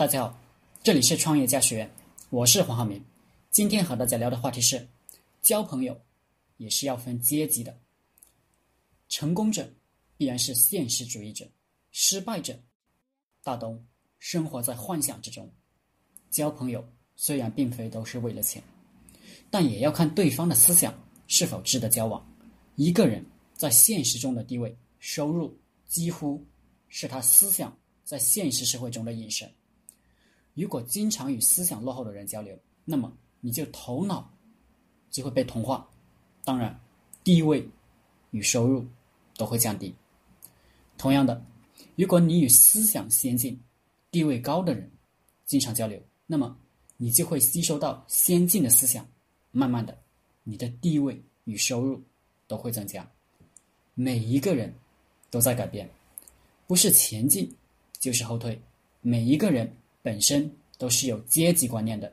[0.00, 0.40] 大家好，
[0.82, 1.90] 这里是创业家学院，
[2.30, 3.04] 我是黄浩明。
[3.50, 4.88] 今天和大家聊的话题是：
[5.42, 6.00] 交朋友
[6.56, 7.78] 也是要分阶级的。
[9.10, 9.70] 成功者
[10.16, 11.46] 必然是现实主义者，
[11.90, 12.58] 失败者
[13.42, 13.78] 大都
[14.18, 15.52] 生活在幻想之中。
[16.30, 16.82] 交朋友
[17.14, 18.62] 虽然并非都是为了钱，
[19.50, 22.26] 但也要看对方的思想是否值得交往。
[22.76, 23.22] 一个人
[23.54, 25.54] 在现实中的地位、收入，
[25.86, 26.42] 几乎
[26.88, 29.46] 是他思想在现实社会中的隐身。
[30.54, 34.30] 如果经常与思想落后的人交流，那么你就头脑
[35.10, 35.88] 就会被同化，
[36.44, 36.78] 当然
[37.24, 37.66] 地位
[38.32, 38.84] 与收入
[39.36, 39.94] 都会降低。
[40.98, 41.42] 同样的，
[41.96, 43.58] 如果你与思想先进、
[44.10, 44.90] 地位高的人
[45.46, 46.54] 经常交流，那么
[46.96, 49.06] 你就会吸收到先进的思想，
[49.52, 49.96] 慢慢的，
[50.42, 52.02] 你的地位与收入
[52.46, 53.08] 都会增加。
[53.94, 54.74] 每一个人
[55.30, 55.88] 都在改变，
[56.66, 57.50] 不是前进
[57.98, 58.60] 就是后退，
[59.00, 59.72] 每一个人。
[60.02, 62.12] 本身都是有阶级观念的，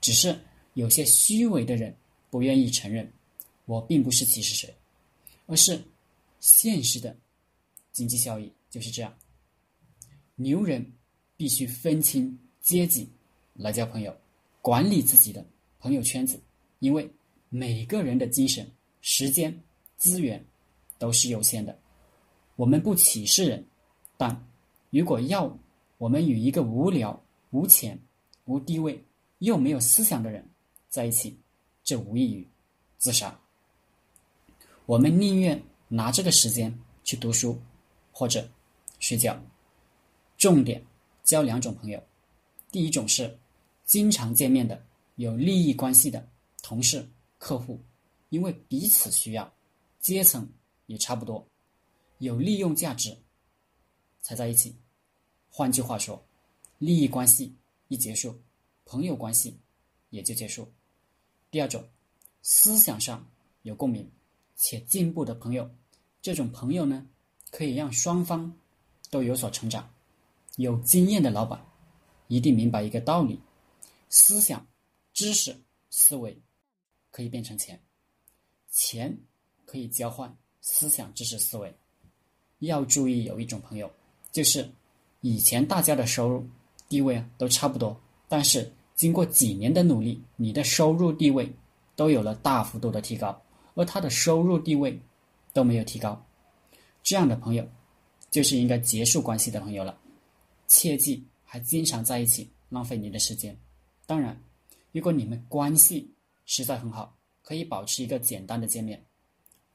[0.00, 0.36] 只是
[0.74, 1.94] 有些虚伪的人
[2.28, 3.10] 不愿意承认。
[3.66, 4.74] 我并不是歧视谁，
[5.46, 5.80] 而是
[6.40, 7.16] 现实的
[7.92, 9.14] 经济效益就是这样。
[10.34, 10.84] 牛人
[11.36, 13.08] 必须分清阶级
[13.54, 14.12] 来交朋友，
[14.60, 15.46] 管理自己的
[15.78, 16.40] 朋友圈子，
[16.80, 17.08] 因为
[17.48, 18.68] 每个人的精神、
[19.02, 19.56] 时间、
[19.96, 20.44] 资源
[20.98, 21.78] 都是有限的。
[22.56, 23.64] 我们不歧视人，
[24.16, 24.48] 但
[24.90, 25.56] 如果要。
[26.00, 28.00] 我们与一个无聊、无钱、
[28.46, 29.04] 无地位
[29.40, 30.42] 又没有思想的人
[30.88, 31.38] 在一起，
[31.84, 32.48] 这无异于
[32.96, 33.38] 自杀。
[34.86, 37.60] 我们宁愿拿这个时间去读书，
[38.12, 38.50] 或者
[38.98, 39.38] 睡觉。
[40.38, 40.82] 重点
[41.22, 42.02] 交两种朋友：
[42.72, 43.38] 第一种是
[43.84, 44.82] 经常见面的、
[45.16, 46.26] 有利益关系的
[46.62, 47.06] 同事、
[47.36, 47.78] 客户，
[48.30, 49.52] 因为彼此需要，
[50.00, 50.50] 阶层
[50.86, 51.46] 也差不多，
[52.20, 53.14] 有利用价值
[54.22, 54.74] 才在一起。
[55.52, 56.24] 换句话说，
[56.78, 57.52] 利益关系
[57.88, 58.40] 一结束，
[58.84, 59.58] 朋友关系
[60.10, 60.66] 也就结束。
[61.50, 61.84] 第二种，
[62.40, 63.28] 思想上
[63.62, 64.08] 有共鸣
[64.54, 65.68] 且进步的朋友，
[66.22, 67.04] 这种朋友呢，
[67.50, 68.56] 可以让双方
[69.10, 69.92] 都有所成长。
[70.56, 71.60] 有经验的老板
[72.28, 73.40] 一定明白一个道理：
[74.08, 74.64] 思想、
[75.12, 76.40] 知识、思维
[77.10, 77.78] 可以变成钱，
[78.70, 79.18] 钱
[79.66, 81.74] 可以交换思想、知识、思维。
[82.60, 83.92] 要注意，有一种朋友
[84.30, 84.70] 就是。
[85.20, 86.46] 以前大家的收入、
[86.88, 87.98] 地位啊都差不多，
[88.28, 91.50] 但是经过几年的努力，你的收入地位
[91.94, 93.40] 都有了大幅度的提高，
[93.74, 94.98] 而他的收入地位
[95.52, 96.22] 都没有提高。
[97.02, 97.66] 这样的朋友，
[98.30, 99.98] 就是应该结束关系的朋友了。
[100.66, 103.56] 切记还经常在一起，浪费你的时间。
[104.06, 104.38] 当然，
[104.92, 106.12] 如果你们关系
[106.46, 109.02] 实在很好，可以保持一个简单的见面，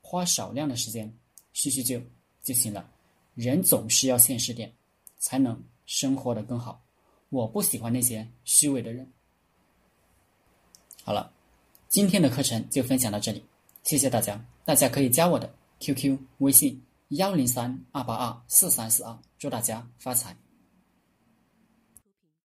[0.00, 1.12] 花少量的时间
[1.52, 2.00] 叙叙旧
[2.42, 2.88] 就行了。
[3.34, 4.72] 人总是要现实点。
[5.26, 6.80] 才能生活的更好。
[7.30, 9.12] 我不喜欢那些虚伪的人。
[11.02, 11.32] 好了，
[11.88, 13.44] 今天的课程就分享到这里，
[13.82, 14.40] 谢谢大家。
[14.64, 20.36] 大家可以加我的 QQ 微信幺零三二八二四三四二，祝大家发财。